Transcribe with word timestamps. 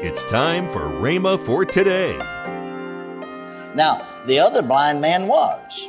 It's 0.00 0.22
time 0.22 0.68
for 0.68 0.82
Rhema 0.82 1.44
for 1.44 1.64
today. 1.64 2.16
Now, 3.74 4.06
the 4.26 4.38
other 4.38 4.62
blind 4.62 5.00
man 5.00 5.26
was 5.26 5.88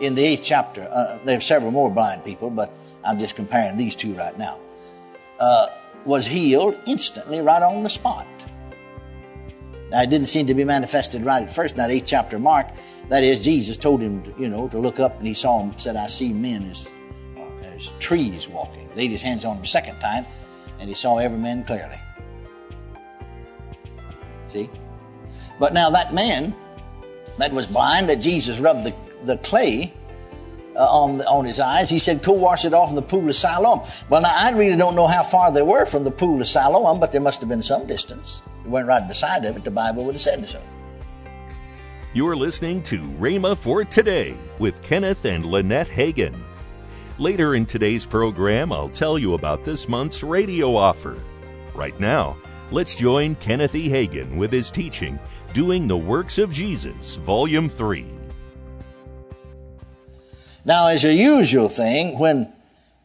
in 0.00 0.14
the 0.14 0.24
eighth 0.24 0.42
chapter. 0.42 0.88
Uh, 0.90 1.18
there 1.24 1.36
are 1.36 1.40
several 1.42 1.70
more 1.70 1.90
blind 1.90 2.24
people, 2.24 2.48
but 2.48 2.70
I'm 3.04 3.18
just 3.18 3.36
comparing 3.36 3.76
these 3.76 3.94
two 3.94 4.14
right 4.14 4.36
now. 4.38 4.58
Uh, 5.38 5.66
was 6.06 6.26
healed 6.26 6.80
instantly, 6.86 7.42
right 7.42 7.62
on 7.62 7.82
the 7.82 7.90
spot. 7.90 8.26
Now, 9.90 10.00
it 10.00 10.08
didn't 10.08 10.28
seem 10.28 10.46
to 10.46 10.54
be 10.54 10.64
manifested 10.64 11.20
right 11.20 11.42
at 11.42 11.54
first 11.54 11.74
in 11.74 11.78
that 11.78 11.90
eighth 11.90 12.06
chapter 12.06 12.38
Mark. 12.38 12.68
That 13.10 13.24
is, 13.24 13.40
Jesus 13.40 13.76
told 13.76 14.00
him, 14.00 14.22
to, 14.22 14.34
you 14.40 14.48
know, 14.48 14.68
to 14.68 14.78
look 14.78 15.00
up, 15.00 15.18
and 15.18 15.26
he 15.26 15.34
saw 15.34 15.62
him, 15.62 15.76
said, 15.76 15.96
I 15.96 16.06
see 16.06 16.32
men 16.32 16.70
as, 16.70 16.88
as 17.64 17.92
trees 17.98 18.48
walking. 18.48 18.88
Laid 18.96 19.10
his 19.10 19.20
hands 19.20 19.44
on 19.44 19.58
him 19.58 19.64
a 19.64 19.66
second 19.66 20.00
time, 20.00 20.24
and 20.78 20.88
he 20.88 20.94
saw 20.94 21.18
every 21.18 21.38
man 21.38 21.62
clearly. 21.64 22.00
See? 24.48 24.70
But 25.58 25.74
now 25.74 25.90
that 25.90 26.14
man 26.14 26.54
that 27.38 27.52
was 27.52 27.66
blind, 27.66 28.08
that 28.08 28.16
Jesus 28.16 28.58
rubbed 28.58 28.84
the, 28.84 28.94
the 29.22 29.36
clay 29.38 29.92
uh, 30.76 30.84
on, 30.84 31.20
on 31.22 31.44
his 31.44 31.60
eyes, 31.60 31.90
he 31.90 31.98
said, 31.98 32.22
Go 32.22 32.32
wash 32.32 32.64
it 32.64 32.74
off 32.74 32.88
in 32.90 32.96
the 32.96 33.02
pool 33.02 33.28
of 33.28 33.34
Siloam. 33.34 33.80
Well, 34.08 34.22
now 34.22 34.32
I 34.34 34.50
really 34.50 34.76
don't 34.76 34.94
know 34.94 35.06
how 35.06 35.22
far 35.22 35.52
they 35.52 35.62
were 35.62 35.86
from 35.86 36.04
the 36.04 36.10
pool 36.10 36.40
of 36.40 36.46
Siloam, 36.46 37.00
but 37.00 37.12
there 37.12 37.20
must 37.20 37.40
have 37.40 37.48
been 37.48 37.62
some 37.62 37.86
distance. 37.86 38.42
It 38.64 38.70
went 38.70 38.86
right 38.86 39.06
beside 39.06 39.44
of 39.44 39.56
it. 39.56 39.64
The 39.64 39.70
Bible 39.70 40.04
would 40.04 40.14
have 40.14 40.22
said 40.22 40.44
so. 40.46 40.62
You're 42.14 42.36
listening 42.36 42.82
to 42.84 43.00
Rhema 43.00 43.56
for 43.56 43.84
Today 43.84 44.36
with 44.58 44.80
Kenneth 44.82 45.24
and 45.24 45.44
Lynette 45.44 45.88
Hagin. 45.88 46.42
Later 47.18 47.54
in 47.54 47.66
today's 47.66 48.06
program, 48.06 48.72
I'll 48.72 48.88
tell 48.88 49.18
you 49.18 49.34
about 49.34 49.64
this 49.64 49.88
month's 49.88 50.22
radio 50.22 50.74
offer. 50.74 51.22
Right 51.74 51.98
now, 52.00 52.36
let's 52.70 52.94
join 52.94 53.34
Kenneth 53.36 53.74
E. 53.74 53.88
Hagin 53.88 54.36
with 54.36 54.52
his 54.52 54.70
teaching, 54.70 55.18
Doing 55.54 55.86
the 55.86 55.96
Works 55.96 56.38
of 56.38 56.52
Jesus, 56.52 57.16
Volume 57.16 57.68
3. 57.68 58.04
Now, 60.64 60.88
as 60.88 61.04
a 61.04 61.12
usual 61.12 61.68
thing, 61.68 62.18
when 62.18 62.52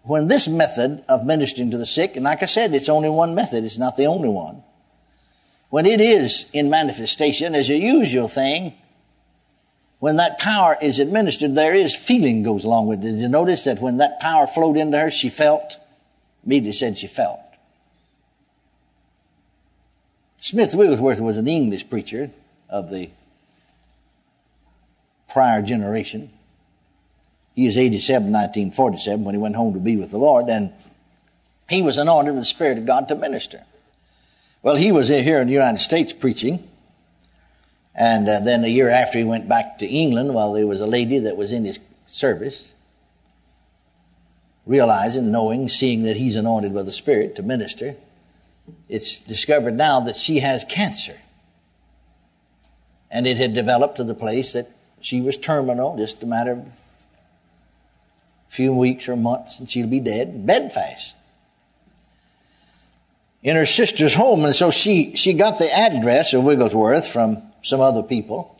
when 0.04 0.28
this 0.28 0.50
method 0.50 1.04
of 1.08 1.26
ministering 1.26 1.72
to 1.72 1.78
the 1.78 1.86
sick, 1.86 2.16
and 2.16 2.26
like 2.26 2.44
I 2.44 2.46
said, 2.46 2.74
it's 2.74 2.90
only 2.90 3.10
one 3.10 3.36
method, 3.36 3.64
it's 3.64 3.78
not 3.78 3.96
the 3.96 4.06
only 4.06 4.28
one. 4.28 4.64
When 5.70 5.86
it 5.86 6.02
is 6.02 6.50
in 6.54 6.70
manifestation, 6.70 7.56
as 7.56 7.70
a 7.70 7.78
usual 7.78 8.28
thing, 8.28 8.74
when 10.00 10.18
that 10.18 10.40
power 10.40 10.76
is 10.82 11.00
administered, 11.00 11.56
there 11.56 11.74
is 11.74 11.96
feeling 11.96 12.44
goes 12.44 12.66
along 12.66 12.88
with 12.88 13.00
it. 13.00 13.12
Did 13.12 13.22
you 13.22 13.30
notice 13.30 13.64
that 13.64 13.80
when 13.80 13.98
that 13.98 14.20
power 14.20 14.46
flowed 14.46 14.76
into 14.76 15.00
her, 15.00 15.09
she 15.09 15.30
felt? 15.30 15.80
Immediately 16.46 16.74
said 16.74 16.98
she 16.98 17.08
felt. 17.08 17.40
Smith 20.44 20.76
Wigglesworth 20.76 21.22
was 21.22 21.38
an 21.38 21.48
English 21.48 21.90
preacher 21.90 22.30
of 22.70 22.90
the 22.90 23.10
prior 25.30 25.62
generation. 25.62 26.30
He 27.56 27.66
was 27.66 27.78
87, 27.78 28.24
1947, 28.24 29.24
when 29.24 29.36
he 29.36 29.40
went 29.40 29.56
home 29.56 29.74
to 29.74 29.80
be 29.80 29.96
with 29.96 30.12
the 30.12 30.18
Lord, 30.18 30.50
and 30.50 30.74
he 31.70 31.82
was 31.82 31.98
anointed 31.98 32.34
with 32.34 32.42
the 32.42 32.46
Spirit 32.46 32.78
of 32.78 32.86
God 32.86 33.08
to 33.08 33.16
minister. 33.16 33.64
Well, 34.62 34.76
he 34.76 34.92
was 34.92 35.08
here 35.08 35.40
in 35.40 35.48
the 35.48 35.54
United 35.54 35.80
States 35.80 36.12
preaching, 36.12 36.68
and 37.96 38.28
uh, 38.28 38.42
then 38.42 38.66
a 38.66 38.68
year 38.68 38.90
after 38.90 39.20
he 39.20 39.24
went 39.24 39.48
back 39.48 39.78
to 39.78 39.88
England, 39.88 40.34
well, 40.34 40.52
there 40.52 40.68
was 40.68 40.82
a 40.82 40.86
lady 40.86 41.20
that 41.20 41.38
was 41.38 41.54
in 41.54 41.64
his 41.64 41.80
service, 42.06 42.74
realizing, 44.66 45.32
knowing, 45.32 45.70
seeing 45.70 46.04
that 46.04 46.18
he's 46.18 46.36
anointed 46.36 46.74
with 46.74 46.86
the 46.86 46.92
Spirit 46.92 47.34
to 47.38 47.44
minister. 47.44 47.96
It's 48.88 49.22
discovered 49.22 49.75
now 49.75 50.02
that 50.02 50.16
she 50.16 50.39
has 50.39 50.64
cancer. 50.64 51.17
And 53.11 53.28
it 53.28 53.38
had 53.38 53.53
developed 53.53 53.97
to 53.97 54.03
the 54.03 54.16
place 54.16 54.53
that 54.53 54.67
she 55.02 55.22
was 55.22 55.38
terminal, 55.38 55.97
just 55.97 56.23
a 56.23 56.25
matter 56.25 56.53
of 56.53 56.59
a 56.59 56.72
few 58.47 58.73
weeks 58.73 59.07
or 59.09 59.16
months, 59.16 59.59
and 59.59 59.69
she'll 59.69 59.88
be 59.88 60.00
dead, 60.00 60.46
bedfast 60.46 61.18
in 63.44 63.57
her 63.57 63.66
sister's 63.66 64.16
home. 64.16 64.46
And 64.46 64.56
so 64.56 64.72
she, 64.72 65.13
she 65.16 65.34
got 65.34 65.59
the 65.59 65.72
address 65.72 66.34
of 66.34 66.44
Wigglesworth 66.44 67.07
from 67.07 67.44
some 67.62 67.81
other 67.81 68.02
people 68.02 68.57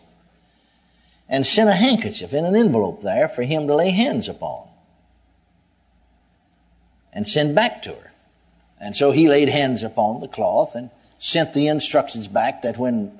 and 1.30 1.46
sent 1.46 1.70
a 1.70 1.74
handkerchief 1.74 2.34
in 2.34 2.46
an 2.46 2.56
envelope 2.56 3.02
there 3.02 3.30
for 3.30 3.44
him 3.44 3.68
to 3.68 3.76
lay 3.76 3.90
hands 3.90 4.28
upon 4.28 4.68
and 7.14 7.28
send 7.28 7.56
back 7.56 7.82
to 7.84 7.92
her. 7.92 8.12
And 8.84 8.94
so 8.94 9.12
he 9.12 9.30
laid 9.30 9.48
hands 9.48 9.82
upon 9.82 10.20
the 10.20 10.28
cloth 10.28 10.76
and 10.76 10.90
sent 11.18 11.54
the 11.54 11.68
instructions 11.68 12.28
back 12.28 12.64
that 12.64 12.78
when 12.78 13.18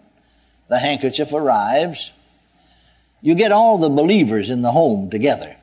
the 0.68 0.78
handkerchief 0.78 1.32
arrives, 1.32 2.12
you 3.22 3.34
get 3.34 3.54
all 3.54 3.78
the 3.78 3.88
believers 3.88 4.50
in 4.50 4.62
the 4.62 4.74
home 4.74 5.10
together. 5.10 5.56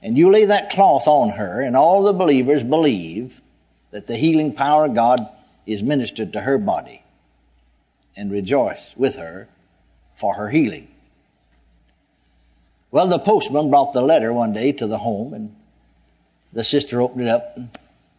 And 0.00 0.16
you 0.16 0.30
lay 0.30 0.46
that 0.46 0.70
cloth 0.70 1.06
on 1.06 1.36
her, 1.36 1.60
and 1.60 1.76
all 1.76 2.02
the 2.02 2.14
believers 2.14 2.64
believe 2.64 3.42
that 3.90 4.06
the 4.06 4.16
healing 4.16 4.54
power 4.54 4.86
of 4.86 4.94
God 4.94 5.28
is 5.66 5.82
ministered 5.82 6.32
to 6.32 6.40
her 6.40 6.56
body 6.56 7.02
and 8.16 8.32
rejoice 8.32 8.94
with 8.96 9.16
her 9.16 9.48
for 10.16 10.34
her 10.36 10.48
healing. 10.48 10.88
Well, 12.90 13.08
the 13.08 13.18
postman 13.18 13.68
brought 13.68 13.92
the 13.92 14.00
letter 14.00 14.32
one 14.32 14.54
day 14.54 14.72
to 14.72 14.86
the 14.86 14.98
home, 14.98 15.34
and 15.34 15.54
the 16.54 16.64
sister 16.64 17.02
opened 17.02 17.22
it 17.22 17.28
up 17.28 17.58
and 17.58 17.68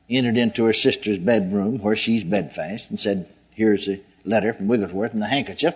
entered 0.10 0.38
into 0.38 0.66
her 0.66 0.74
sister's 0.74 1.18
bedroom 1.18 1.80
where 1.80 1.96
she's 1.96 2.24
bedfast 2.24 2.90
and 2.90 3.00
said, 3.00 3.28
Here's 3.52 3.86
the 3.86 4.02
letter 4.26 4.54
from 4.54 4.68
Wigglesworth 4.68 5.14
and 5.14 5.22
the 5.22 5.28
handkerchief. 5.28 5.76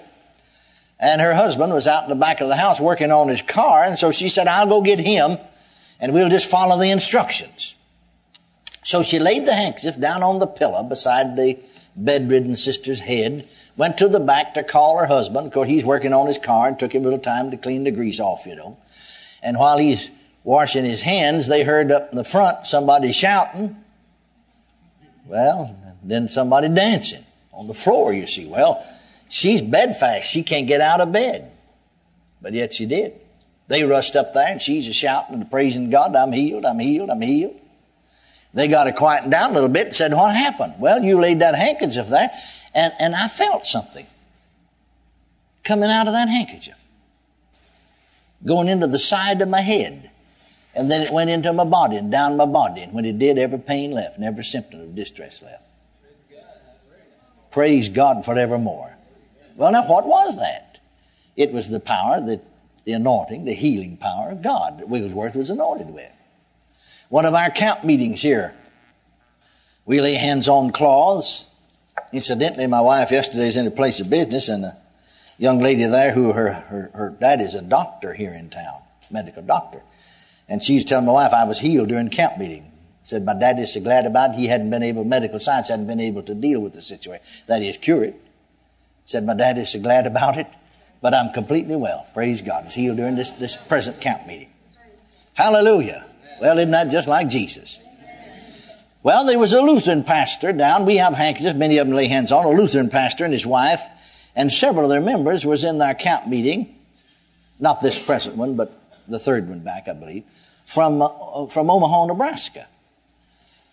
And 0.99 1.21
her 1.21 1.33
husband 1.33 1.71
was 1.71 1.87
out 1.87 2.03
in 2.03 2.09
the 2.09 2.15
back 2.15 2.41
of 2.41 2.49
the 2.49 2.57
house 2.57 2.79
working 2.79 3.11
on 3.11 3.29
his 3.29 3.41
car, 3.41 3.85
and 3.85 3.97
so 3.97 4.11
she 4.11 4.27
said, 4.27 4.47
I'll 4.47 4.67
go 4.67 4.81
get 4.81 4.99
him, 4.99 5.37
and 6.01 6.13
we'll 6.13 6.29
just 6.29 6.49
follow 6.51 6.77
the 6.77 6.91
instructions. 6.91 7.75
So 8.83 9.01
she 9.01 9.17
laid 9.17 9.45
the 9.45 9.53
handkerchief 9.53 9.99
down 9.99 10.23
on 10.23 10.39
the 10.39 10.47
pillow 10.47 10.83
beside 10.83 11.37
the 11.37 11.57
bedridden 11.95 12.55
sister's 12.55 12.99
head, 12.99 13.47
went 13.77 13.97
to 13.99 14.09
the 14.09 14.19
back 14.19 14.55
to 14.55 14.63
call 14.63 14.97
her 14.97 15.05
husband. 15.05 15.47
Of 15.47 15.53
course, 15.53 15.69
he's 15.69 15.85
working 15.85 16.13
on 16.13 16.27
his 16.27 16.37
car 16.37 16.67
and 16.67 16.77
took 16.77 16.93
him 16.93 17.03
a 17.03 17.05
little 17.05 17.19
time 17.19 17.51
to 17.51 17.57
clean 17.57 17.85
the 17.85 17.91
grease 17.91 18.19
off, 18.19 18.45
you 18.45 18.55
know. 18.55 18.77
And 19.41 19.57
while 19.57 19.77
he's 19.77 20.11
washing 20.43 20.85
his 20.85 21.01
hands, 21.01 21.47
they 21.47 21.63
heard 21.63 21.91
up 21.91 22.09
in 22.11 22.17
the 22.17 22.23
front 22.23 22.67
somebody 22.67 23.11
shouting. 23.11 23.75
Well, 25.29 25.77
then 26.01 26.27
somebody 26.27 26.69
dancing 26.69 27.23
on 27.53 27.67
the 27.67 27.75
floor, 27.75 28.11
you 28.11 28.25
see. 28.25 28.47
Well, 28.47 28.83
she's 29.29 29.61
bedfast. 29.61 30.29
She 30.29 30.41
can't 30.41 30.67
get 30.67 30.81
out 30.81 31.01
of 31.01 31.11
bed. 31.11 31.51
But 32.41 32.53
yet 32.53 32.73
she 32.73 32.87
did. 32.87 33.13
They 33.67 33.83
rushed 33.83 34.15
up 34.15 34.33
there 34.33 34.47
and 34.47 34.59
she's 34.59 34.87
a 34.87 34.93
shouting 34.93 35.35
and 35.35 35.51
praising 35.51 35.91
God, 35.91 36.15
I'm 36.15 36.31
healed, 36.31 36.65
I'm 36.65 36.79
healed, 36.79 37.11
I'm 37.11 37.21
healed. 37.21 37.55
They 38.55 38.67
got 38.67 38.85
to 38.85 38.91
quieten 38.91 39.29
down 39.29 39.51
a 39.51 39.53
little 39.53 39.69
bit 39.69 39.87
and 39.87 39.95
said, 39.95 40.11
What 40.11 40.35
happened? 40.35 40.73
Well, 40.79 41.03
you 41.03 41.19
laid 41.19 41.41
that 41.41 41.53
handkerchief 41.53 42.07
there, 42.07 42.31
and, 42.73 42.91
and 42.99 43.15
I 43.15 43.27
felt 43.27 43.67
something 43.67 44.07
coming 45.63 45.91
out 45.91 46.07
of 46.07 46.13
that 46.13 46.27
handkerchief, 46.27 46.83
going 48.43 48.67
into 48.67 48.87
the 48.87 48.97
side 48.97 49.39
of 49.41 49.49
my 49.49 49.61
head. 49.61 50.08
And 50.75 50.89
then 50.89 51.01
it 51.01 51.11
went 51.11 51.29
into 51.29 51.51
my 51.51 51.63
body 51.63 51.97
and 51.97 52.11
down 52.11 52.37
my 52.37 52.45
body. 52.45 52.81
And 52.81 52.93
when 52.93 53.05
it 53.05 53.17
did, 53.19 53.37
every 53.37 53.59
pain 53.59 53.91
left 53.91 54.17
and 54.17 54.25
every 54.25 54.43
symptom 54.43 54.81
of 54.81 54.95
distress 54.95 55.41
left. 55.41 55.65
Praise 57.51 57.89
God 57.89 58.23
forevermore. 58.25 58.95
Well, 59.55 59.71
now, 59.71 59.87
what 59.87 60.05
was 60.05 60.37
that? 60.37 60.79
It 61.35 61.51
was 61.51 61.69
the 61.69 61.79
power, 61.79 62.21
the, 62.21 62.39
the 62.85 62.93
anointing, 62.93 63.45
the 63.45 63.53
healing 63.53 63.97
power 63.97 64.29
of 64.29 64.41
God 64.41 64.79
that 64.79 64.87
Wigglesworth 64.87 65.35
was 65.35 65.49
anointed 65.49 65.89
with 65.93 66.11
one 67.09 67.25
of 67.25 67.33
our 67.33 67.49
camp 67.49 67.83
meetings 67.83 68.21
here. 68.21 68.53
We 69.85 69.99
lay 69.99 70.13
hands 70.13 70.47
on 70.47 70.71
cloths. 70.71 71.47
Incidentally, 72.13 72.67
my 72.67 72.81
wife 72.81 73.11
yesterday 73.11 73.47
is 73.47 73.57
in 73.57 73.67
a 73.67 73.71
place 73.71 73.99
of 73.99 74.09
business, 74.09 74.47
and 74.47 74.63
a 74.63 74.77
young 75.37 75.59
lady 75.59 75.85
there 75.85 76.11
who 76.11 76.31
her, 76.31 76.53
her, 76.53 76.91
her 76.93 77.09
dad 77.09 77.41
is 77.41 77.55
a 77.55 77.61
doctor 77.61 78.13
here 78.13 78.31
in 78.31 78.49
town, 78.49 78.81
medical 79.11 79.41
doctor. 79.41 79.81
And 80.49 80.63
she 80.63 80.75
was 80.75 80.85
telling 80.85 81.05
my 81.05 81.11
wife 81.11 81.31
I 81.31 81.45
was 81.45 81.59
healed 81.59 81.89
during 81.89 82.09
camp 82.09 82.37
meeting. 82.37 82.65
Said 83.03 83.23
my 83.23 83.33
daddy's 83.33 83.73
so 83.73 83.79
glad 83.79 84.05
about 84.05 84.31
it, 84.31 84.35
he 84.35 84.47
hadn't 84.47 84.69
been 84.69 84.83
able, 84.83 85.03
medical 85.03 85.39
science 85.39 85.69
hadn't 85.69 85.87
been 85.87 86.01
able 86.01 86.23
to 86.23 86.35
deal 86.35 86.59
with 86.59 86.73
the 86.73 86.81
situation. 86.81 87.23
That 87.47 87.61
is, 87.61 87.77
cure 87.77 88.03
it. 88.03 88.15
Said 89.05 89.25
my 89.25 89.33
daddy's 89.33 89.69
so 89.69 89.79
glad 89.79 90.05
about 90.05 90.37
it, 90.37 90.47
but 91.01 91.13
I'm 91.13 91.31
completely 91.31 91.75
well. 91.75 92.05
Praise 92.13 92.41
God. 92.41 92.65
Was 92.65 92.73
healed 92.73 92.97
during 92.97 93.15
this, 93.15 93.31
this 93.31 93.55
present 93.55 94.01
camp 94.01 94.27
meeting. 94.27 94.49
Hallelujah. 95.33 96.05
Well, 96.41 96.57
isn't 96.57 96.71
that 96.71 96.89
just 96.89 97.07
like 97.07 97.29
Jesus? 97.29 97.79
Well, 99.01 99.25
there 99.25 99.39
was 99.39 99.53
a 99.53 99.61
Lutheran 99.61 100.03
pastor 100.03 100.51
down. 100.51 100.85
We 100.85 100.97
have 100.97 101.13
handkerchiefs, 101.13 101.55
many 101.55 101.77
of 101.77 101.87
them 101.87 101.95
lay 101.95 102.07
hands 102.07 102.31
on. 102.33 102.45
A 102.45 102.49
Lutheran 102.49 102.89
pastor 102.89 103.23
and 103.23 103.31
his 103.31 103.45
wife, 103.45 103.81
and 104.35 104.51
several 104.51 104.85
of 104.85 104.89
their 104.89 105.01
members 105.01 105.45
was 105.45 105.63
in 105.63 105.77
their 105.77 105.95
camp 105.95 106.27
meeting. 106.27 106.75
Not 107.59 107.81
this 107.81 107.97
present 107.97 108.35
one, 108.35 108.55
but 108.55 108.78
the 109.09 109.19
third 109.19 109.49
one 109.49 109.59
back, 109.59 109.87
I 109.87 109.93
believe, 109.93 110.23
from, 110.65 111.01
uh, 111.01 111.47
from 111.47 111.69
Omaha, 111.69 112.05
Nebraska. 112.05 112.67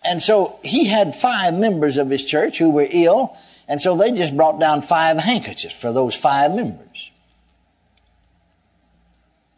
And 0.03 0.21
so 0.21 0.59
he 0.63 0.87
had 0.87 1.15
five 1.15 1.53
members 1.53 1.97
of 1.97 2.09
his 2.09 2.23
church 2.23 2.57
who 2.57 2.69
were 2.69 2.87
ill, 2.89 3.35
and 3.67 3.81
so 3.81 3.97
they 3.97 4.11
just 4.11 4.35
brought 4.35 4.59
down 4.59 4.81
five 4.81 5.17
handkerchiefs 5.17 5.79
for 5.79 5.91
those 5.91 6.15
five 6.15 6.53
members. 6.53 7.11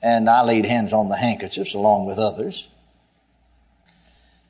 And 0.02 0.30
I 0.30 0.44
laid 0.44 0.66
hands 0.66 0.94
on 0.94 1.10
the 1.10 1.18
handkerchiefs 1.18 1.76
along 1.76 2.06
with 2.06 2.18
others. 2.18 2.70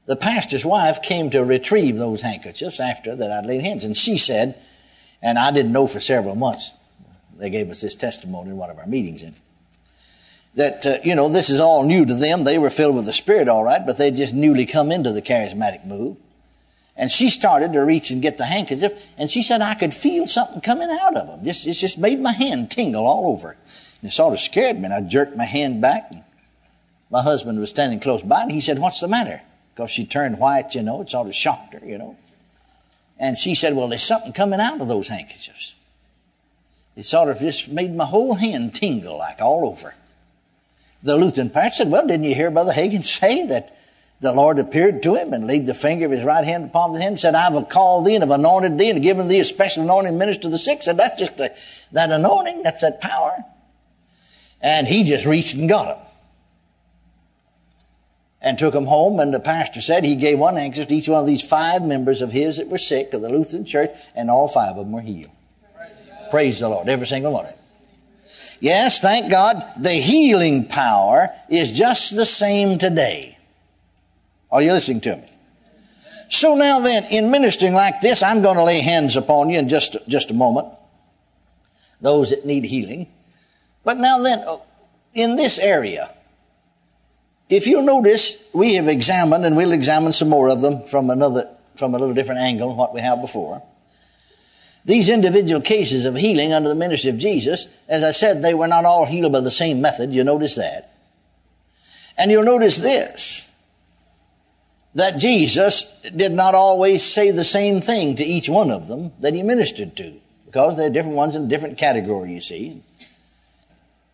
The 0.05 0.15
pastor's 0.15 0.65
wife 0.65 1.01
came 1.01 1.29
to 1.31 1.43
retrieve 1.43 1.97
those 1.97 2.21
handkerchiefs 2.21 2.79
after 2.79 3.15
that 3.15 3.31
I'd 3.31 3.45
laid 3.45 3.61
hands, 3.61 3.83
and 3.83 3.95
she 3.95 4.17
said, 4.17 4.55
and 5.21 5.37
I 5.37 5.51
didn't 5.51 5.71
know 5.71 5.87
for 5.87 5.99
several 5.99 6.35
months, 6.35 6.75
they 7.37 7.49
gave 7.49 7.69
us 7.69 7.81
this 7.81 7.95
testimony 7.95 8.51
in 8.51 8.57
one 8.57 8.69
of 8.69 8.77
our 8.77 8.87
meetings 8.87 9.21
in 9.21 9.33
that, 10.55 10.85
uh, 10.85 10.97
you 11.03 11.15
know, 11.15 11.29
this 11.29 11.49
is 11.49 11.59
all 11.59 11.83
new 11.83 12.05
to 12.05 12.13
them. 12.13 12.43
They 12.43 12.57
were 12.57 12.69
filled 12.69 12.95
with 12.95 13.05
the 13.05 13.13
Spirit, 13.13 13.47
all 13.47 13.63
right, 13.63 13.81
but 13.85 13.97
they 13.97 14.11
just 14.11 14.33
newly 14.33 14.65
come 14.65 14.91
into 14.91 15.11
the 15.11 15.21
charismatic 15.21 15.85
move. 15.85 16.17
And 16.95 17.09
she 17.09 17.29
started 17.29 17.71
to 17.73 17.79
reach 17.79 18.11
and 18.11 18.21
get 18.21 18.37
the 18.37 18.45
handkerchief, 18.45 19.07
and 19.17 19.29
she 19.29 19.41
said, 19.41 19.61
I 19.61 19.73
could 19.73 19.93
feel 19.93 20.27
something 20.27 20.59
coming 20.59 20.89
out 20.89 21.15
of 21.15 21.27
them. 21.27 21.45
Just, 21.45 21.65
it 21.65 21.73
just 21.73 21.97
made 21.97 22.19
my 22.19 22.33
hand 22.33 22.71
tingle 22.71 23.05
all 23.05 23.31
over. 23.31 23.51
And 24.01 24.09
it 24.09 24.11
sort 24.11 24.33
of 24.33 24.39
scared 24.39 24.77
me, 24.77 24.85
and 24.85 24.93
I 24.93 25.01
jerked 25.01 25.37
my 25.37 25.45
hand 25.45 25.81
back. 25.81 26.11
my 27.09 27.21
husband 27.21 27.57
was 27.59 27.69
standing 27.69 28.01
close 28.01 28.21
by, 28.21 28.41
and 28.41 28.51
he 28.51 28.59
said, 28.59 28.79
What's 28.79 28.99
the 28.99 29.07
matter? 29.07 29.41
Because 29.73 29.91
she 29.91 30.05
turned 30.05 30.39
white, 30.39 30.75
you 30.75 30.81
know, 30.81 31.01
it 31.01 31.09
sort 31.09 31.27
of 31.27 31.35
shocked 31.35 31.73
her, 31.73 31.85
you 31.85 31.97
know. 31.97 32.17
And 33.17 33.37
she 33.37 33.55
said, 33.55 33.77
Well, 33.77 33.87
there's 33.87 34.03
something 34.03 34.33
coming 34.33 34.59
out 34.59 34.81
of 34.81 34.89
those 34.89 35.07
handkerchiefs. 35.07 35.75
It 36.97 37.03
sort 37.03 37.29
of 37.29 37.39
just 37.39 37.69
made 37.69 37.95
my 37.95 38.03
whole 38.03 38.35
hand 38.35 38.75
tingle 38.75 39.19
like 39.19 39.41
all 39.41 39.65
over. 39.65 39.93
The 41.01 41.17
Lutheran 41.17 41.49
pastor 41.49 41.83
said, 41.83 41.91
Well, 41.91 42.07
didn't 42.07 42.25
you 42.25 42.35
hear 42.35 42.51
Brother 42.51 42.73
Hagin 42.73 43.03
say 43.03 43.45
that 43.47 43.75
the 44.21 44.33
Lord 44.33 44.59
appeared 44.59 45.01
to 45.03 45.15
him 45.15 45.33
and 45.33 45.47
laid 45.47 45.65
the 45.65 45.73
finger 45.73 46.05
of 46.05 46.11
his 46.11 46.25
right 46.25 46.43
hand 46.43 46.65
upon 46.65 46.91
the 46.91 46.99
hand 46.99 47.13
and 47.13 47.19
said, 47.19 47.35
I 47.35 47.49
have 47.49 47.69
called 47.69 48.05
thee 48.05 48.15
and 48.15 48.23
have 48.23 48.31
anointed 48.31 48.77
thee 48.77 48.89
and 48.89 49.01
given 49.01 49.29
thee 49.29 49.39
a 49.39 49.45
special 49.45 49.83
anointing 49.83 50.17
minister 50.17 50.43
to 50.43 50.49
the 50.49 50.57
sick. 50.57 50.81
Said, 50.81 50.97
That's 50.97 51.17
just 51.17 51.39
a, 51.39 51.55
that 51.93 52.11
anointing, 52.11 52.63
that's 52.63 52.81
that 52.81 52.99
power. 52.99 53.37
And 54.61 54.87
he 54.87 55.05
just 55.05 55.25
reached 55.25 55.55
and 55.55 55.69
got 55.69 55.97
him. 55.97 56.05
And 58.41 58.57
took 58.57 58.73
him 58.73 58.85
home, 58.85 59.19
and 59.19 59.33
the 59.33 59.39
pastor 59.39 59.81
said 59.81 60.05
he 60.05 60.15
gave 60.15 60.39
one 60.39 60.55
handkerchief 60.55 60.87
to 60.87 60.95
each 60.95 61.09
one 61.09 61.19
of 61.19 61.27
these 61.27 61.45
five 61.45 61.81
members 61.81 62.21
of 62.21 62.31
his 62.31 62.55
that 62.55 62.67
were 62.67 62.77
sick 62.77 63.13
of 63.13 63.21
the 63.21 63.29
Lutheran 63.29 63.65
church, 63.65 63.89
and 64.15 64.29
all 64.29 64.47
five 64.47 64.71
of 64.71 64.77
them 64.77 64.93
were 64.93 65.01
healed. 65.01 65.31
Praise 66.29 66.59
the 66.59 66.69
Lord, 66.69 66.87
every 66.87 67.07
single 67.07 67.33
one 67.33 67.45
of 67.45 67.51
them. 67.51 67.59
Yes, 68.59 68.99
thank 68.99 69.31
God, 69.31 69.55
the 69.77 69.93
healing 69.93 70.65
power 70.65 71.29
is 71.49 71.77
just 71.77 72.15
the 72.15 72.25
same 72.25 72.77
today. 72.77 73.37
Are 74.51 74.61
you 74.61 74.73
listening 74.73 75.01
to 75.01 75.17
me? 75.17 75.29
So 76.29 76.55
now 76.55 76.79
then, 76.79 77.05
in 77.05 77.31
ministering 77.31 77.73
like 77.73 78.01
this, 78.01 78.21
I'm 78.21 78.41
going 78.41 78.57
to 78.57 78.63
lay 78.63 78.81
hands 78.81 79.15
upon 79.15 79.49
you 79.49 79.57
in 79.57 79.67
just, 79.67 79.97
just 80.07 80.29
a 80.29 80.35
moment. 80.35 80.67
Those 82.01 82.29
that 82.29 82.45
need 82.45 82.65
healing. 82.65 83.07
But 83.83 83.97
now 83.97 84.19
then, 84.19 84.39
uh, 84.47 84.57
in 85.13 85.35
this 85.35 85.57
area, 85.57 86.09
if 87.49 87.65
you'll 87.65 87.81
notice, 87.83 88.47
we 88.53 88.75
have 88.75 88.87
examined, 88.87 89.43
and 89.43 89.57
we'll 89.57 89.71
examine 89.71 90.13
some 90.13 90.29
more 90.29 90.49
of 90.49 90.61
them 90.61 90.85
from 90.85 91.09
another, 91.09 91.49
from 91.75 91.95
a 91.95 91.97
little 91.97 92.13
different 92.13 92.41
angle 92.41 92.69
than 92.69 92.77
what 92.77 92.93
we 92.93 93.01
have 93.01 93.21
before. 93.21 93.63
These 94.85 95.09
individual 95.09 95.61
cases 95.61 96.05
of 96.05 96.15
healing 96.15 96.53
under 96.53 96.69
the 96.69 96.75
ministry 96.75 97.09
of 97.09 97.17
Jesus, 97.17 97.67
as 97.87 98.03
I 98.03 98.11
said, 98.11 98.41
they 98.41 98.53
were 98.53 98.67
not 98.67 98.85
all 98.85 99.05
healed 99.05 99.31
by 99.31 99.41
the 99.41 99.51
same 99.51 99.81
method. 99.81 100.13
You 100.13 100.23
notice 100.23 100.55
that. 100.55 100.93
And 102.17 102.31
you'll 102.31 102.43
notice 102.43 102.77
this 102.77 103.45
that 104.95 105.19
Jesus 105.19 106.01
did 106.15 106.31
not 106.31 106.55
always 106.55 107.03
say 107.03 107.29
the 107.31 107.43
same 107.43 107.79
thing 107.79 108.15
to 108.15 108.23
each 108.23 108.49
one 108.49 108.71
of 108.71 108.87
them 108.87 109.11
that 109.19 109.35
he 109.35 109.43
ministered 109.43 109.95
to, 109.97 110.13
because 110.45 110.75
they're 110.77 110.89
different 110.89 111.15
ones 111.15 111.35
in 111.35 111.45
a 111.45 111.47
different 111.47 111.77
category, 111.77 112.33
you 112.33 112.41
see. 112.41 112.81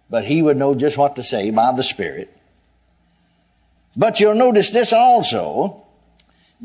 But 0.09 0.25
he 0.25 0.41
would 0.41 0.57
know 0.57 0.75
just 0.75 0.97
what 0.97 1.15
to 1.15 1.23
say 1.23 1.49
by 1.51 1.71
the 1.75 1.83
Spirit. 1.83 2.35
But 3.95 4.19
you'll 4.19 4.35
notice 4.35 4.71
this 4.71 4.91
also 4.91 5.84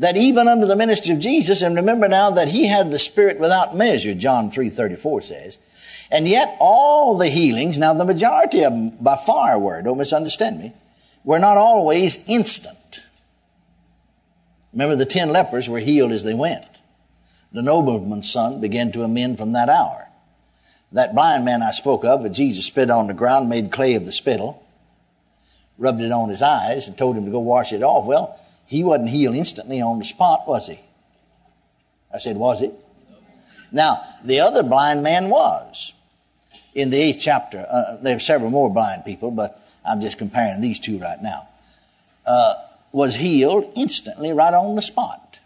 that 0.01 0.17
even 0.17 0.47
under 0.47 0.65
the 0.65 0.75
ministry 0.75 1.13
of 1.13 1.19
Jesus, 1.19 1.61
and 1.61 1.75
remember 1.75 2.07
now 2.07 2.31
that 2.31 2.47
he 2.47 2.67
had 2.67 2.89
the 2.89 2.97
Spirit 2.97 3.39
without 3.39 3.75
measure, 3.75 4.15
John 4.15 4.49
3.34 4.49 5.23
says, 5.23 6.07
and 6.11 6.27
yet 6.27 6.57
all 6.59 7.19
the 7.19 7.29
healings, 7.29 7.77
now 7.77 7.93
the 7.93 8.03
majority 8.03 8.63
of 8.63 8.73
them 8.73 8.89
by 8.99 9.15
far 9.15 9.59
were, 9.59 9.79
don't 9.83 9.99
misunderstand 9.99 10.57
me, 10.57 10.73
were 11.23 11.37
not 11.37 11.55
always 11.55 12.27
instant. 12.27 13.01
Remember 14.73 14.95
the 14.95 15.05
ten 15.05 15.29
lepers 15.29 15.69
were 15.69 15.77
healed 15.77 16.11
as 16.11 16.23
they 16.23 16.33
went. 16.33 16.81
The 17.51 17.61
nobleman's 17.61 18.31
son 18.31 18.59
began 18.59 18.91
to 18.93 19.03
amend 19.03 19.37
from 19.37 19.51
that 19.51 19.69
hour. 19.69 20.09
That 20.93 21.13
blind 21.13 21.45
man 21.45 21.61
I 21.61 21.69
spoke 21.69 22.03
of, 22.03 22.23
that 22.23 22.29
Jesus 22.29 22.65
spit 22.65 22.89
on 22.89 23.05
the 23.05 23.13
ground, 23.13 23.49
made 23.49 23.71
clay 23.71 23.93
of 23.93 24.07
the 24.07 24.11
spittle, 24.11 24.65
rubbed 25.77 26.01
it 26.01 26.11
on 26.11 26.29
his 26.29 26.41
eyes, 26.41 26.87
and 26.87 26.97
told 26.97 27.15
him 27.15 27.25
to 27.25 27.31
go 27.31 27.39
wash 27.39 27.71
it 27.71 27.83
off. 27.83 28.07
Well, 28.07 28.39
he 28.71 28.85
wasn't 28.85 29.09
healed 29.09 29.35
instantly 29.35 29.81
on 29.81 29.99
the 29.99 30.05
spot, 30.05 30.47
was 30.47 30.67
he? 30.67 30.79
I 32.13 32.19
said, 32.19 32.37
was 32.37 32.61
it? 32.61 32.71
Now, 33.69 34.01
the 34.23 34.39
other 34.39 34.63
blind 34.63 35.03
man 35.03 35.27
was. 35.27 35.91
In 36.73 36.89
the 36.89 36.97
eighth 36.97 37.19
chapter, 37.21 37.65
uh, 37.69 37.97
there 37.97 38.15
are 38.15 38.19
several 38.19 38.49
more 38.49 38.73
blind 38.73 39.03
people, 39.03 39.29
but 39.29 39.61
I'm 39.85 39.99
just 39.99 40.17
comparing 40.17 40.61
these 40.61 40.79
two 40.79 40.99
right 40.99 41.21
now. 41.21 41.49
Uh, 42.25 42.53
was 42.93 43.17
healed 43.17 43.69
instantly 43.75 44.31
right 44.31 44.53
on 44.53 44.75
the 44.75 44.81
spot. 44.81 45.41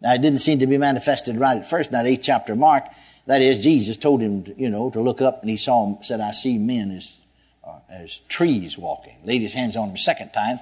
Now, 0.00 0.12
it 0.12 0.22
didn't 0.22 0.40
seem 0.40 0.58
to 0.58 0.66
be 0.66 0.78
manifested 0.78 1.36
right 1.36 1.58
at 1.58 1.70
first 1.70 1.90
in 1.90 1.92
that 1.92 2.06
eighth 2.06 2.24
chapter 2.24 2.56
Mark. 2.56 2.86
That 3.26 3.42
is, 3.42 3.60
Jesus 3.60 3.96
told 3.96 4.20
him, 4.20 4.42
to, 4.42 4.60
you 4.60 4.70
know, 4.70 4.90
to 4.90 5.00
look 5.00 5.22
up, 5.22 5.40
and 5.42 5.50
he 5.50 5.56
saw 5.56 5.86
him, 5.86 6.02
said, 6.02 6.20
I 6.20 6.32
see 6.32 6.58
men 6.58 6.90
as, 6.90 7.16
uh, 7.64 7.78
as 7.88 8.18
trees 8.28 8.76
walking. 8.76 9.18
Laid 9.24 9.40
his 9.40 9.54
hands 9.54 9.76
on 9.76 9.90
him 9.90 9.94
a 9.94 9.98
second 9.98 10.32
time, 10.32 10.58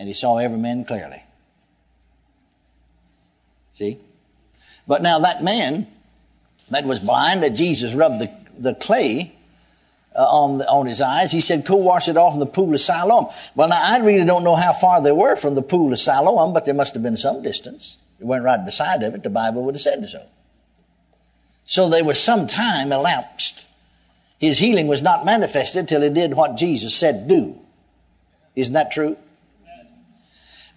and 0.00 0.08
he 0.08 0.14
saw 0.14 0.38
every 0.38 0.56
man 0.56 0.86
clearly. 0.86 1.22
See? 3.74 3.98
But 4.88 5.02
now 5.02 5.18
that 5.18 5.44
man 5.44 5.86
that 6.70 6.86
was 6.86 7.00
blind, 7.00 7.42
that 7.42 7.50
Jesus 7.50 7.92
rubbed 7.92 8.18
the, 8.18 8.30
the 8.58 8.74
clay 8.76 9.36
uh, 10.16 10.22
on, 10.22 10.56
the, 10.56 10.64
on 10.70 10.86
his 10.86 11.02
eyes, 11.02 11.30
he 11.30 11.42
said, 11.42 11.66
Go 11.66 11.76
wash 11.76 12.08
it 12.08 12.16
off 12.16 12.32
in 12.32 12.40
the 12.40 12.46
pool 12.46 12.72
of 12.72 12.80
Siloam. 12.80 13.26
Well, 13.54 13.68
now 13.68 13.78
I 13.78 13.98
really 13.98 14.24
don't 14.24 14.42
know 14.42 14.56
how 14.56 14.72
far 14.72 15.02
they 15.02 15.12
were 15.12 15.36
from 15.36 15.54
the 15.54 15.60
pool 15.60 15.92
of 15.92 15.98
Siloam, 15.98 16.54
but 16.54 16.64
there 16.64 16.72
must 16.72 16.94
have 16.94 17.02
been 17.02 17.18
some 17.18 17.42
distance. 17.42 17.98
It 18.18 18.24
went 18.24 18.42
right 18.42 18.64
beside 18.64 19.02
of 19.02 19.14
it. 19.14 19.22
The 19.22 19.28
Bible 19.28 19.64
would 19.64 19.74
have 19.74 19.82
said 19.82 20.02
so. 20.08 20.22
So 21.66 21.90
there 21.90 22.04
was 22.04 22.18
some 22.18 22.46
time 22.46 22.90
elapsed. 22.90 23.66
His 24.38 24.60
healing 24.60 24.88
was 24.88 25.02
not 25.02 25.26
manifested 25.26 25.88
till 25.88 26.00
he 26.00 26.08
did 26.08 26.32
what 26.32 26.56
Jesus 26.56 26.94
said 26.94 27.28
do. 27.28 27.58
Isn't 28.56 28.72
that 28.72 28.92
true? 28.92 29.18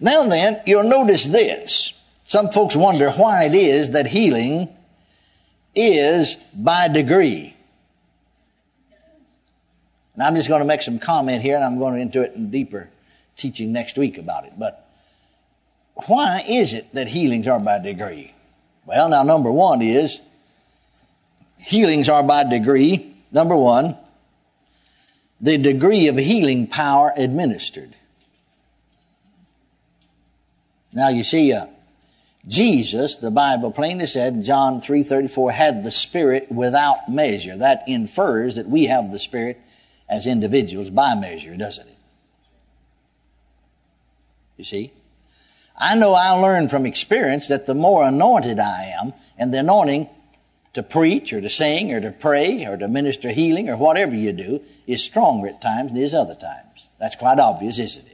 Now 0.04 0.28
then, 0.28 0.60
you'll 0.66 0.82
notice 0.82 1.24
this. 1.24 1.98
Some 2.24 2.50
folks 2.50 2.76
wonder 2.76 3.10
why 3.10 3.44
it 3.44 3.54
is 3.54 3.92
that 3.92 4.06
healing 4.06 4.68
is 5.74 6.36
by 6.54 6.88
degree. 6.88 7.56
And 10.12 10.22
I'm 10.22 10.34
just 10.34 10.48
going 10.48 10.60
to 10.60 10.66
make 10.66 10.82
some 10.82 10.98
comment 10.98 11.40
here 11.40 11.56
and 11.56 11.64
I'm 11.64 11.78
going 11.78 11.98
into 12.02 12.20
it 12.20 12.34
in 12.34 12.50
deeper 12.50 12.90
teaching 13.38 13.72
next 13.72 13.96
week 13.96 14.18
about 14.18 14.44
it. 14.44 14.52
But 14.58 14.86
why 16.06 16.42
is 16.46 16.74
it 16.74 16.92
that 16.92 17.08
healings 17.08 17.46
are 17.46 17.58
by 17.58 17.78
degree? 17.78 18.34
Well, 18.84 19.08
now, 19.08 19.22
number 19.22 19.50
one 19.50 19.80
is 19.80 20.20
healings 21.58 22.10
are 22.10 22.22
by 22.22 22.44
degree. 22.44 23.16
Number 23.32 23.56
one, 23.56 23.96
the 25.40 25.56
degree 25.56 26.08
of 26.08 26.18
healing 26.18 26.66
power 26.66 27.10
administered. 27.16 27.96
Now 30.94 31.08
you 31.08 31.24
see, 31.24 31.52
uh, 31.52 31.66
Jesus, 32.46 33.16
the 33.16 33.30
Bible 33.30 33.72
plainly 33.72 34.06
said, 34.06 34.44
John 34.44 34.80
3.34, 34.80 35.52
had 35.52 35.84
the 35.84 35.90
Spirit 35.90 36.50
without 36.50 37.08
measure. 37.08 37.56
That 37.56 37.82
infers 37.88 38.54
that 38.56 38.68
we 38.68 38.84
have 38.84 39.10
the 39.10 39.18
Spirit 39.18 39.60
as 40.08 40.26
individuals 40.26 40.90
by 40.90 41.14
measure, 41.14 41.56
doesn't 41.56 41.88
it? 41.88 41.96
You 44.56 44.64
see? 44.64 44.92
I 45.76 45.96
know 45.96 46.14
I 46.14 46.30
learned 46.30 46.70
from 46.70 46.86
experience 46.86 47.48
that 47.48 47.66
the 47.66 47.74
more 47.74 48.04
anointed 48.04 48.60
I 48.60 48.94
am, 49.02 49.12
and 49.36 49.52
the 49.52 49.58
anointing 49.58 50.08
to 50.74 50.82
preach 50.82 51.32
or 51.32 51.40
to 51.40 51.48
sing 51.48 51.92
or 51.92 52.00
to 52.00 52.12
pray 52.12 52.64
or 52.66 52.76
to 52.76 52.86
minister 52.86 53.30
healing 53.30 53.68
or 53.68 53.76
whatever 53.76 54.14
you 54.14 54.32
do 54.32 54.62
is 54.86 55.02
stronger 55.02 55.48
at 55.48 55.60
times 55.60 55.90
than 55.90 56.00
it 56.00 56.04
is 56.04 56.14
other 56.14 56.34
times. 56.34 56.86
That's 57.00 57.16
quite 57.16 57.38
obvious, 57.38 57.78
isn't 57.78 58.06
it? 58.06 58.13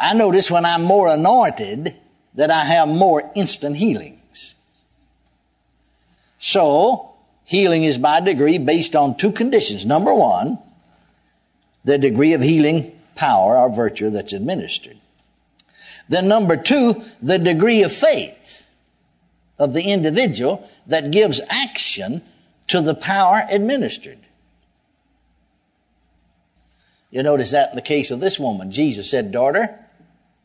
I 0.00 0.14
notice 0.14 0.50
when 0.50 0.64
I'm 0.64 0.82
more 0.82 1.08
anointed 1.08 1.94
that 2.34 2.50
I 2.50 2.64
have 2.64 2.88
more 2.88 3.30
instant 3.34 3.76
healings. 3.76 4.54
So, 6.38 7.12
healing 7.44 7.84
is 7.84 7.98
by 7.98 8.20
degree 8.20 8.56
based 8.56 8.96
on 8.96 9.18
two 9.18 9.30
conditions. 9.30 9.84
Number 9.84 10.14
one, 10.14 10.58
the 11.84 11.98
degree 11.98 12.32
of 12.32 12.40
healing 12.40 12.98
power 13.14 13.58
or 13.58 13.70
virtue 13.70 14.08
that's 14.08 14.32
administered. 14.32 14.96
Then, 16.08 16.28
number 16.28 16.56
two, 16.56 17.02
the 17.20 17.38
degree 17.38 17.82
of 17.82 17.92
faith 17.92 18.70
of 19.58 19.74
the 19.74 19.82
individual 19.82 20.66
that 20.86 21.10
gives 21.10 21.42
action 21.50 22.22
to 22.68 22.80
the 22.80 22.94
power 22.94 23.46
administered. 23.50 24.18
You 27.10 27.22
notice 27.22 27.50
that 27.50 27.70
in 27.70 27.76
the 27.76 27.82
case 27.82 28.10
of 28.10 28.20
this 28.20 28.38
woman, 28.38 28.70
Jesus 28.70 29.10
said, 29.10 29.30
Daughter, 29.30 29.78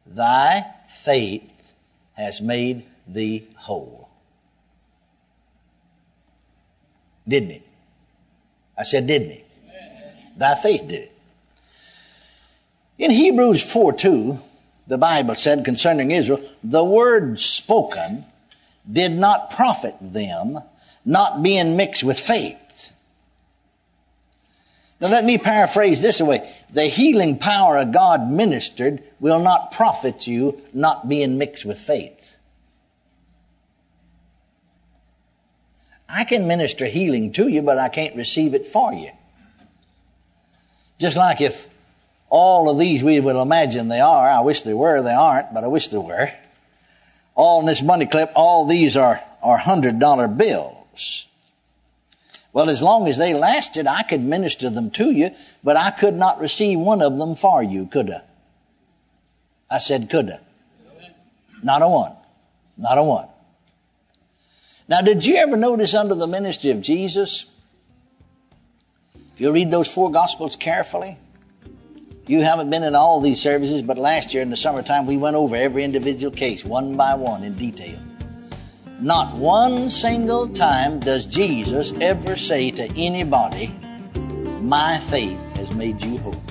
thy 0.05 0.65
faith 0.89 1.73
has 2.13 2.41
made 2.41 2.83
thee 3.07 3.47
whole. 3.55 4.09
Didn't 7.27 7.51
it? 7.51 7.61
I 8.77 8.83
said, 8.83 9.07
didn't 9.07 9.31
he? 9.31 9.43
Thy 10.37 10.55
faith 10.55 10.87
did 10.87 11.03
it. 11.03 11.11
In 12.97 13.11
Hebrews 13.11 13.71
4 13.71 13.93
2, 13.93 14.37
the 14.87 14.97
Bible 14.97 15.35
said 15.35 15.65
concerning 15.65 16.11
Israel, 16.11 16.41
the 16.63 16.83
word 16.83 17.39
spoken 17.39 18.25
did 18.89 19.11
not 19.11 19.49
profit 19.51 19.95
them, 20.01 20.59
not 21.03 21.41
being 21.41 21.75
mixed 21.75 22.03
with 22.03 22.19
faith. 22.19 22.57
Now 25.01 25.09
let 25.09 25.25
me 25.25 25.37
paraphrase 25.37 26.01
this 26.01 26.21
away. 26.21 26.49
The 26.71 26.85
healing 26.85 27.37
power 27.37 27.77
of 27.77 27.91
God 27.91 28.29
ministered 28.29 29.03
will 29.19 29.41
not 29.41 29.71
profit 29.71 30.25
you, 30.25 30.61
not 30.73 31.09
being 31.09 31.37
mixed 31.37 31.65
with 31.65 31.79
faith. 31.79 32.37
I 36.07 36.23
can 36.23 36.47
minister 36.47 36.85
healing 36.85 37.33
to 37.33 37.47
you, 37.47 37.61
but 37.61 37.77
I 37.77 37.89
can't 37.89 38.15
receive 38.15 38.53
it 38.53 38.65
for 38.65 38.93
you. 38.93 39.09
Just 40.97 41.17
like 41.17 41.41
if 41.41 41.67
all 42.29 42.69
of 42.69 42.79
these 42.79 43.03
we 43.03 43.19
would 43.19 43.35
imagine 43.35 43.89
they 43.89 43.99
are, 43.99 44.29
I 44.29 44.39
wish 44.41 44.61
they 44.61 44.73
were, 44.73 45.01
they 45.01 45.13
aren't, 45.13 45.53
but 45.53 45.63
I 45.63 45.67
wish 45.67 45.89
they 45.89 45.97
were. 45.97 46.27
All 47.33 47.59
in 47.59 47.65
this 47.65 47.81
money 47.81 48.05
clip, 48.05 48.31
all 48.33 48.65
these 48.65 48.95
are, 48.95 49.21
are 49.43 49.57
hundred 49.57 49.99
dollar 49.99 50.29
bills. 50.29 51.27
Well, 52.55 52.69
as 52.69 52.81
long 52.81 53.09
as 53.09 53.17
they 53.17 53.33
lasted, 53.33 53.85
I 53.85 54.03
could 54.03 54.21
minister 54.21 54.69
them 54.69 54.89
to 54.91 55.11
you, 55.11 55.31
but 55.61 55.75
I 55.75 55.91
could 55.91 56.13
not 56.13 56.39
receive 56.39 56.79
one 56.79 57.01
of 57.01 57.17
them 57.17 57.35
for 57.35 57.61
you, 57.61 57.85
could 57.85 58.09
I? 58.09 58.21
I 59.69 59.79
said, 59.79 60.09
could 60.09 60.29
I? 60.29 60.39
Not 61.61 61.81
a 61.81 61.89
one. 61.89 62.15
Not 62.77 62.97
a 62.97 63.03
one. 63.03 63.27
Now, 64.87 65.01
did 65.01 65.25
you 65.25 65.35
ever 65.35 65.57
notice 65.57 65.93
under 65.93 66.15
the 66.15 66.27
ministry 66.27 66.71
of 66.71 66.79
Jesus? 66.79 67.51
If 69.33 69.41
you 69.41 69.51
read 69.51 69.69
those 69.69 69.93
four 69.93 70.09
Gospels 70.09 70.55
carefully, 70.55 71.17
you 72.25 72.41
haven't 72.41 72.69
been 72.69 72.83
in 72.83 72.95
all 72.95 73.19
these 73.19 73.41
services, 73.41 73.81
but 73.81 73.97
last 73.97 74.33
year 74.33 74.41
in 74.41 74.49
the 74.49 74.55
summertime, 74.55 75.07
we 75.07 75.17
went 75.17 75.35
over 75.35 75.57
every 75.57 75.83
individual 75.83 76.33
case 76.33 76.63
one 76.63 76.95
by 76.95 77.15
one 77.15 77.43
in 77.43 77.55
detail. 77.55 77.99
Not 79.01 79.35
one 79.35 79.89
single 79.89 80.47
time 80.47 81.01
does 81.01 81.25
Jesus 81.25 81.91
ever 81.99 82.37
say 82.37 82.71
to 82.71 82.83
anybody, 82.95 83.67
My 84.61 84.97
faith 85.09 85.57
has 85.57 85.75
made 85.75 86.01
you 86.01 86.17
whole. 86.19 86.41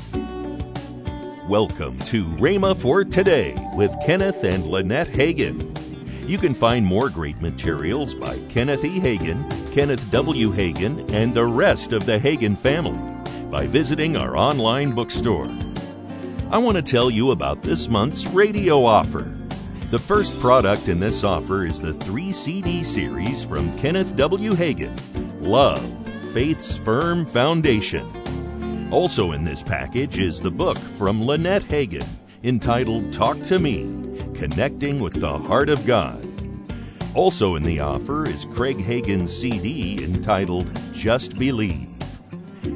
Welcome 1.48 1.98
to 2.00 2.26
Rhema 2.36 2.78
for 2.78 3.02
Today 3.02 3.56
with 3.74 3.90
Kenneth 4.04 4.44
and 4.44 4.66
Lynette 4.66 5.08
Hagin. 5.08 5.72
You 6.28 6.36
can 6.36 6.52
find 6.52 6.84
more 6.84 7.08
great 7.08 7.40
materials 7.40 8.14
by 8.14 8.38
Kenneth 8.50 8.84
E. 8.84 9.00
Hagin, 9.00 9.48
Kenneth 9.72 10.10
W. 10.10 10.50
Hagin, 10.50 11.10
and 11.14 11.32
the 11.32 11.46
rest 11.46 11.94
of 11.94 12.04
the 12.04 12.18
Hagin 12.18 12.58
family 12.58 13.00
by 13.50 13.66
visiting 13.66 14.18
our 14.18 14.36
online 14.36 14.90
bookstore. 14.90 15.48
I 16.50 16.58
want 16.58 16.76
to 16.76 16.82
tell 16.82 17.10
you 17.10 17.30
about 17.30 17.62
this 17.62 17.88
month's 17.88 18.26
radio 18.26 18.84
offer. 18.84 19.34
The 19.90 19.98
first 19.98 20.40
product 20.40 20.88
in 20.88 20.98
this 20.98 21.22
offer 21.22 21.66
is 21.66 21.80
the 21.80 21.94
three 21.94 22.32
CD 22.32 22.82
series 22.82 23.44
from 23.44 23.76
Kenneth 23.78 24.16
W. 24.16 24.52
Hagin 24.52 24.96
Love, 25.40 25.84
Faith's 26.32 26.76
Firm 26.76 27.24
Foundation. 27.26 28.10
Also 28.90 29.32
in 29.32 29.44
this 29.44 29.62
package 29.62 30.18
is 30.18 30.40
the 30.40 30.50
book 30.50 30.78
from 30.78 31.22
Lynette 31.22 31.64
Hagin 31.64 32.06
entitled 32.42 33.12
Talk 33.12 33.40
to 33.42 33.58
Me 33.58 33.84
Connecting 34.34 35.00
with 35.00 35.20
the 35.20 35.38
Heart 35.38 35.68
of 35.68 35.86
God. 35.86 36.26
Also 37.14 37.54
in 37.54 37.62
the 37.62 37.78
offer 37.78 38.28
is 38.28 38.46
Craig 38.46 38.78
Hagin's 38.78 39.36
CD 39.36 40.02
entitled 40.02 40.72
Just 40.92 41.38
Believe. 41.38 41.88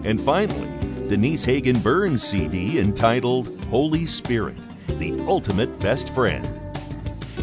And 0.05 0.21
finally, 0.21 0.69
Denise 1.09 1.45
Hagin 1.45 1.83
Burns' 1.83 2.23
CD 2.23 2.79
entitled 2.79 3.65
Holy 3.65 4.07
Spirit, 4.07 4.59
the 4.99 5.19
Ultimate 5.27 5.81
Best 5.81 6.11
Friend. 6.11 6.58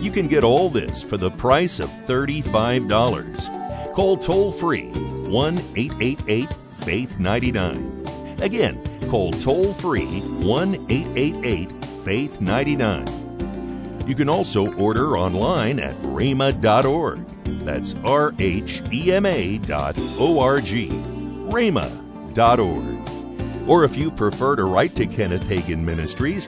You 0.02 0.12
can 0.12 0.28
get 0.28 0.44
all 0.44 0.70
this 0.70 1.02
for 1.02 1.18
the 1.18 1.32
price 1.32 1.80
of 1.80 1.90
$35. 2.08 3.94
Call 3.94 4.18
toll 4.18 4.52
free 4.52 4.90
1 4.92 5.58
888 5.76 6.54
Faith 6.82 7.20
99. 7.20 8.38
Again, 8.42 8.82
call 9.10 9.32
toll 9.32 9.74
free 9.74 10.20
1 10.20 10.76
888 10.90 11.72
Faith 12.04 12.42
99. 12.42 14.06
You 14.08 14.14
can 14.14 14.30
also 14.30 14.72
order 14.76 15.18
online 15.18 15.80
at 15.80 15.96
rhema.org. 16.04 17.26
That's 17.66 17.96
R 18.04 18.34
H 18.38 18.84
E 18.92 19.12
M 19.12 19.26
A 19.26 19.58
dot 19.60 19.96
O 20.20 20.40
R 20.40 20.62
G. 20.62 20.90
rhema.org. 21.50 22.96
Or 23.68 23.84
if 23.84 23.98
you 23.98 24.12
prefer 24.12 24.56
to 24.56 24.66
write 24.66 24.94
to 24.96 25.08
Kenneth 25.08 25.46
Hagin 25.46 25.80
Ministries, 25.80 26.48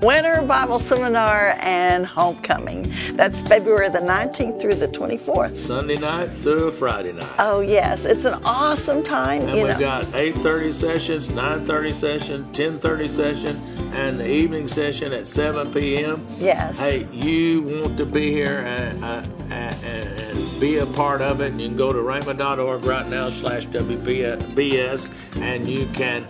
Winter 0.00 0.42
Bible 0.42 0.78
Seminar 0.78 1.56
and 1.60 2.04
Homecoming. 2.06 2.92
That's 3.12 3.40
February 3.40 3.88
the 3.88 4.00
19th 4.00 4.60
through 4.60 4.74
the 4.74 4.88
24th. 4.88 5.56
Sunday 5.56 5.96
night 5.96 6.30
through 6.30 6.72
Friday 6.72 7.12
night. 7.12 7.28
Oh 7.38 7.60
yes, 7.60 8.04
it's 8.04 8.24
an 8.24 8.34
awesome 8.44 9.02
time. 9.02 9.42
And 9.42 9.52
we've 9.52 9.68
know. 9.68 9.78
got 9.78 10.04
8.30 10.06 10.72
sessions, 10.72 11.28
9.30 11.28 11.92
session, 11.92 12.44
10.30 12.52 13.08
session, 13.08 13.56
and 13.94 14.18
the 14.18 14.28
evening 14.28 14.68
session 14.68 15.12
at 15.12 15.26
7 15.26 15.72
p.m. 15.72 16.26
Yes. 16.38 16.78
Hey, 16.80 17.06
you 17.12 17.62
want 17.62 17.96
to 17.98 18.06
be 18.06 18.30
here 18.30 18.60
and, 18.66 19.04
uh, 19.04 19.24
and, 19.50 19.84
and 19.84 20.60
be 20.60 20.78
a 20.78 20.86
part 20.86 21.20
of 21.20 21.40
it, 21.40 21.52
you 21.54 21.68
can 21.68 21.76
go 21.76 21.92
to 21.92 21.98
rhema.org 21.98 22.84
right 22.84 23.08
now 23.08 23.30
slash 23.30 23.66
WBS 23.66 25.14
and 25.40 25.68
you 25.68 25.86
can 25.94 26.26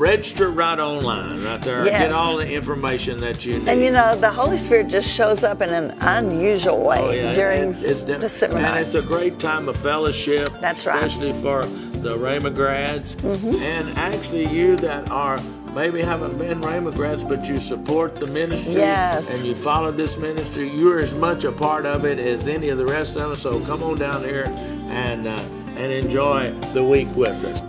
register 0.00 0.50
right 0.50 0.78
online, 0.78 1.44
right 1.44 1.60
there. 1.60 1.84
Yes. 1.84 2.02
Get 2.02 2.12
all 2.12 2.38
the 2.38 2.50
information 2.50 3.18
that 3.20 3.44
you 3.44 3.58
need. 3.58 3.68
and 3.68 3.80
you 3.82 3.90
know, 3.90 4.16
the 4.16 4.30
Holy 4.30 4.56
Spirit 4.56 4.88
just 4.88 5.08
shows 5.12 5.44
up 5.44 5.60
in 5.60 5.70
an 5.70 5.90
unusual 6.00 6.82
way 6.82 6.98
Oh, 6.98 7.10
yeah, 7.10 7.32
during 7.34 7.70
it's, 7.70 7.82
it's 7.82 8.02
the 8.02 8.28
seminar. 8.28 8.76
And 8.76 8.78
it's 8.84 8.94
a 8.94 9.02
great 9.02 9.38
time 9.38 9.68
of 9.68 9.76
fellowship. 9.76 10.48
That's 10.60 10.86
right. 10.86 11.04
Especially 11.04 11.32
for 11.42 11.64
the 12.00 12.16
Rhema 12.16 12.52
grads. 12.52 13.14
Mm-hmm. 13.16 13.54
And 13.62 13.98
actually, 13.98 14.46
you 14.48 14.76
that 14.76 15.10
are 15.10 15.38
maybe 15.74 16.00
haven't 16.00 16.38
been 16.38 16.62
Rhema 16.62 16.94
grads, 16.94 17.22
but 17.22 17.44
you 17.44 17.58
support 17.58 18.16
the 18.16 18.26
ministry. 18.26 18.72
Yes. 18.72 19.36
And 19.36 19.46
you 19.46 19.54
follow 19.54 19.92
this 19.92 20.16
ministry. 20.16 20.70
You're 20.70 21.00
as 21.00 21.14
much 21.14 21.44
a 21.44 21.52
part 21.52 21.84
of 21.84 22.06
it 22.06 22.18
as 22.18 22.48
any 22.48 22.70
of 22.70 22.78
the 22.78 22.86
rest 22.86 23.16
of 23.16 23.30
us. 23.32 23.42
So 23.42 23.62
come 23.66 23.82
on 23.82 23.98
down 23.98 24.24
here 24.24 24.46
and, 24.88 25.26
uh, 25.28 25.38
and 25.76 25.92
enjoy 25.92 26.52
the 26.72 26.82
week 26.82 27.14
with 27.14 27.44
us. 27.44 27.60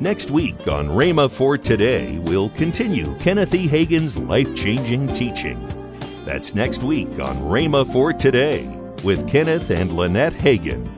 Next 0.00 0.32
week 0.32 0.66
on 0.66 0.88
Rhema 0.88 1.30
for 1.30 1.56
Today, 1.56 2.18
we'll 2.18 2.50
continue 2.50 3.16
Kenneth 3.20 3.54
E. 3.54 3.68
Hagin's 3.68 4.18
life 4.18 4.54
changing 4.56 5.06
teaching. 5.12 5.68
That's 6.24 6.52
next 6.52 6.82
week 6.82 7.20
on 7.20 7.36
Rhema 7.36 7.90
for 7.92 8.12
Today 8.12 8.66
with 9.04 9.28
Kenneth 9.28 9.70
and 9.70 9.92
Lynette 9.92 10.32
Hagin. 10.32 10.93